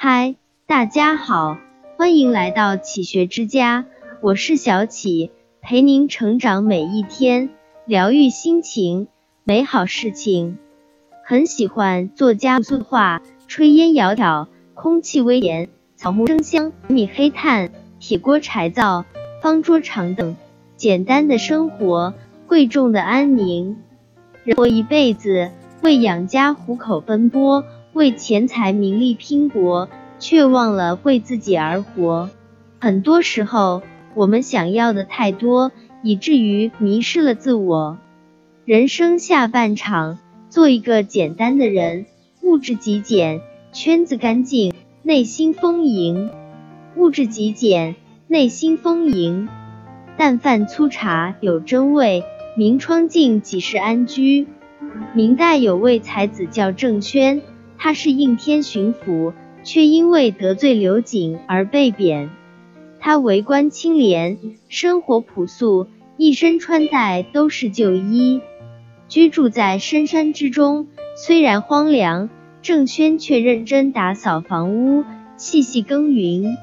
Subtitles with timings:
[0.00, 1.58] 嗨，大家好，
[1.96, 3.86] 欢迎来到启学之家，
[4.20, 7.50] 我是小启，陪您成长每一天，
[7.84, 9.08] 疗愈心情，
[9.42, 10.56] 美好事情。
[11.24, 19.04] 很喜欢作家苏话，炊烟袅袅，空气微甜，草木生香，米黑炭，铁锅柴灶，
[19.42, 20.36] 方桌长凳，
[20.76, 22.14] 简单的生活，
[22.46, 23.76] 贵重的安宁。
[24.44, 25.50] 人活一辈子，
[25.82, 29.88] 为养家糊口奔波，为钱财名利拼搏，
[30.18, 32.30] 却忘了为自己而活。
[32.80, 33.82] 很多时候，
[34.14, 37.98] 我们想要的太多，以至于迷失了自我。
[38.64, 42.06] 人生下半场，做一个简单的人，
[42.42, 43.40] 物质极简，
[43.72, 46.30] 圈子干净，内心丰盈。
[46.96, 47.96] 物质极简，
[48.26, 49.48] 内心丰盈。
[50.16, 52.24] 淡饭粗茶有真味。
[52.56, 54.48] 明窗净几时安居？
[55.14, 57.40] 明代有位才子叫郑轩，
[57.78, 59.32] 他是应天巡抚，
[59.62, 62.28] 却因为得罪刘瑾而被贬。
[63.00, 68.40] 他为官清廉，生活朴素，一身穿戴都是旧衣，
[69.08, 70.88] 居住在深山之中。
[71.16, 72.28] 虽然荒凉，
[72.60, 75.04] 郑轩却认真打扫房屋，
[75.36, 76.56] 细细耕耘。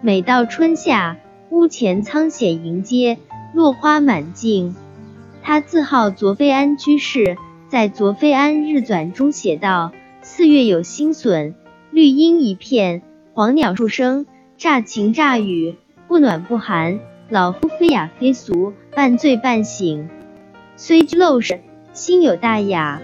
[0.00, 1.16] 每到春夏，
[1.50, 3.18] 屋前苍藓迎接，
[3.54, 4.74] 落花满径。
[5.42, 7.36] 他自号卓非安居士，
[7.68, 9.92] 在《卓非安日纂》中写道
[10.30, 11.54] ：“四月有新笋，
[11.90, 13.00] 绿荫一片，
[13.32, 14.26] 黄鸟数声，
[14.58, 15.76] 乍晴乍雨，
[16.06, 17.00] 不暖不寒。
[17.30, 20.10] 老夫非雅非俗，半醉半醒，
[20.76, 21.60] 虽居陋室，
[21.94, 23.00] 心有大雅。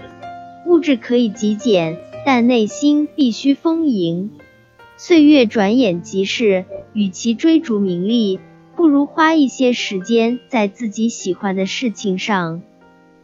[0.67, 4.31] 物质可以极简，但内心必须丰盈。
[4.99, 8.39] 岁月转眼即逝，与其追逐名利。”
[8.77, 12.61] 不如花一些时间在自己喜欢的事情上。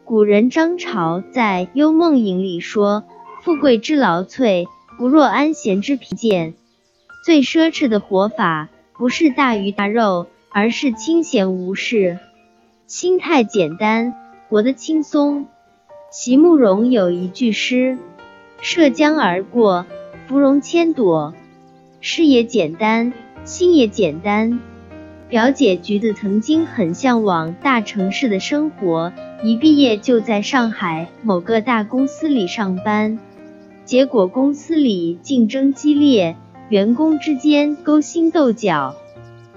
[0.06, 3.04] 古人张潮在《幽梦影》里说
[3.42, 4.66] ：“富贵之劳瘁，
[4.98, 6.54] 不若安闲之贫贱。”
[7.24, 12.18] 最奢侈的活法，不是大鱼大肉，而是清闲无事，
[12.86, 14.14] 心态简单，
[14.48, 15.46] 活得轻松。
[16.10, 17.98] 席慕容有一句诗
[18.60, 19.86] ：“涉江而过，
[20.26, 21.34] 芙蓉千朵。”
[22.00, 23.12] 诗也简单，
[23.44, 24.60] 心也简单。
[25.28, 29.12] 表姐橘子曾经很向往大城市的生活，
[29.44, 33.18] 一毕业就在上海某个大公司里上班。
[33.90, 36.36] 结果公司里竞争激烈，
[36.68, 38.94] 员工之间勾心斗角，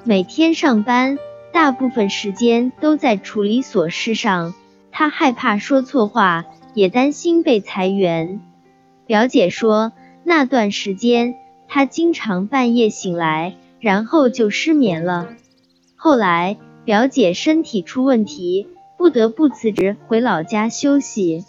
[0.03, 1.19] 每天上班
[1.51, 4.55] 大部分时间都在处理琐事上。
[4.91, 8.41] 他害怕说错话，也担心被裁员。
[9.05, 9.91] 表姐说，
[10.23, 11.35] 那段时间
[11.67, 15.29] 她经常半夜醒来，然后就失眠了。
[15.95, 18.67] 后来，表姐身体出问题，
[18.97, 21.45] 不得不辞职回老家休息。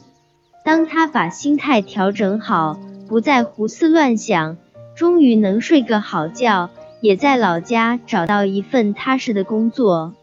[0.65, 4.57] 当他把心态调整好，不再胡思乱想，
[4.97, 6.71] 终于能睡个好觉，
[7.03, 10.15] 也在老家找到一份踏实的工作。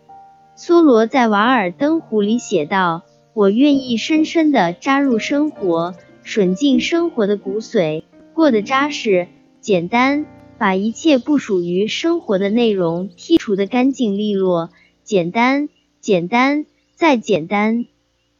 [0.57, 3.03] 梭罗在《瓦尔登湖》里写道
[3.33, 5.93] ：“我愿意深深地扎入生活，
[6.25, 8.03] 吮尽生活的骨髓，
[8.33, 9.27] 过得扎实、
[9.61, 10.25] 简单。”
[10.57, 14.69] 把一切不属于生活的内容剔除得干净利落，
[15.03, 15.69] 简单，
[16.01, 17.85] 简单，再简单。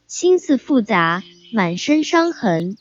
[0.06, 1.24] 心思复杂，
[1.54, 2.78] 满身伤痕。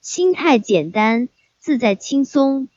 [0.00, 1.28] 心态简单，
[1.58, 2.68] 自在轻松。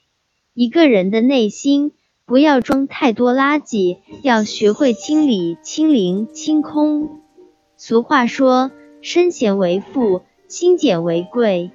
[0.53, 1.91] 一个人的内心
[2.25, 7.21] 不要装太多垃圾，要学会清理、清零、清空。
[7.75, 11.71] 俗话说，身闲为富，心简为贵。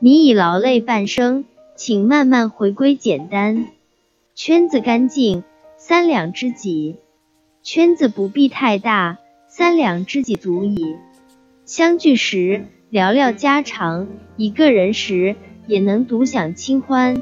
[0.00, 1.44] 你已劳累半生。
[1.76, 3.68] 请慢慢回归简单，
[4.34, 5.44] 圈子干净，
[5.76, 6.96] 三两知己；
[7.62, 10.96] 圈子不必太大，三两知己足矣。
[11.66, 14.06] 相聚时聊聊家常，
[14.38, 17.20] 一个人时也能独享清欢。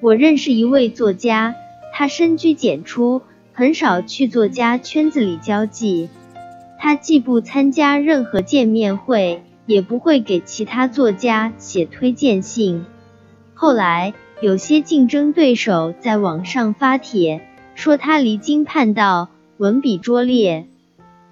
[0.00, 1.56] 我认识一位作家，
[1.92, 3.20] 他深居简出，
[3.52, 6.08] 很少去作家圈子里交际。
[6.78, 12.84] 他既不参加任何见面会，也不会给其他作家写推荐信。
[13.54, 17.40] 后来，有些竞争对手在网上发帖，
[17.74, 20.68] 说他离经叛道，文笔拙劣。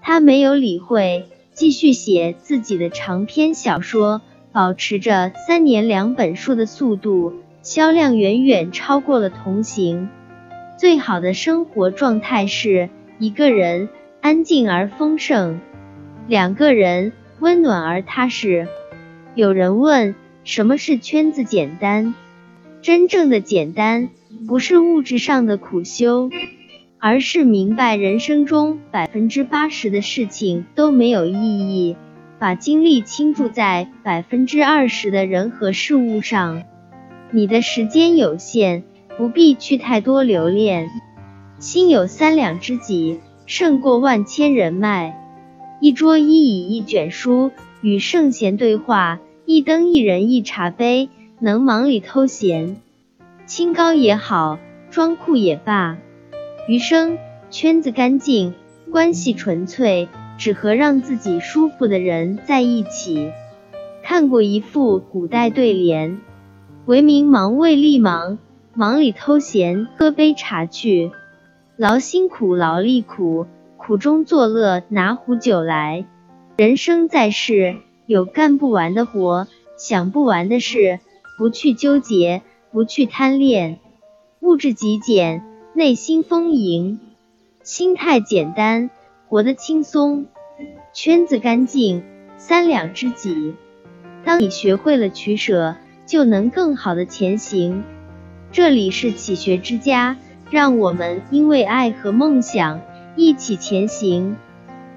[0.03, 10.09] 他没有理会，继续写自己的长篇小说，保持着三年两本书的速度，销量远远超过了同行。
[10.79, 12.89] 最好的生活状态是
[13.19, 13.89] 一个人
[14.21, 15.61] 安静而丰盛，
[16.27, 18.69] 两个人温暖而踏实。
[19.35, 20.15] 有人问。
[20.43, 22.15] 什么是圈子简单？
[22.81, 24.09] 真正的简单，
[24.49, 26.31] 不是物质上的苦修，
[27.03, 31.97] 而是明白人生中百分之八十的事情都没有意义，
[32.39, 36.63] 把精力倾注在百分之二十的人和事物上。
[37.31, 38.85] 你的时间有限，
[39.17, 40.91] 不必去太多留恋。
[41.59, 45.17] 心有三两知己，胜过万千人脉。
[45.81, 47.51] 一桌一椅一卷书，
[47.81, 51.09] 与圣贤对话；一灯一人一茶杯，
[51.39, 52.77] 能忙里偷闲。
[53.47, 54.59] 清高也好，
[54.91, 55.97] 装酷也罢，
[56.69, 57.19] 余生
[57.51, 58.55] 圈子干净，
[58.93, 60.09] 关系纯粹，
[60.39, 63.33] 只和让自己舒服的人在一起。
[64.03, 66.21] 看过一副古代对联：
[66.87, 68.39] 为民忙为利忙，
[68.75, 71.11] 忙里偷闲，喝杯茶去。
[71.77, 73.47] 劳心苦，劳力苦，
[73.77, 76.05] 苦中作乐，拿壶酒来。
[76.57, 81.01] 人生在世，有干不完的活，想不完的事，
[81.39, 83.79] 不去纠结，不去贪恋，
[84.41, 85.43] 物质极简，
[85.81, 87.01] 内心丰盈，
[87.63, 88.91] 心态简单，
[89.27, 90.27] 活得轻松，
[90.93, 92.03] 圈子干净，
[92.37, 93.55] 三两知己。
[94.23, 97.83] 当你学会了取舍，就能更好的前行。
[98.53, 100.19] 这里是启学之家。
[100.51, 102.83] 让我们因为爱和梦想
[103.17, 104.37] 一起前行。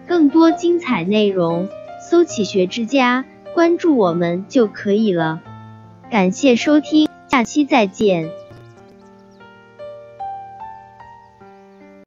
[0.05, 1.69] 更多精彩内容，
[2.09, 3.23] 搜“启学之家”，
[3.55, 5.39] 关注我们就可以了。
[6.11, 8.29] 感谢收听，下期再见。